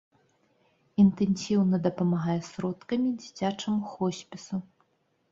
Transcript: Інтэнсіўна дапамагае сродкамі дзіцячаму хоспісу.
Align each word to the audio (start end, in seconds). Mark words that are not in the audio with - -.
Інтэнсіўна 1.01 1.79
дапамагае 1.87 2.37
сродкамі 2.47 3.09
дзіцячаму 3.21 3.83
хоспісу. 3.91 4.55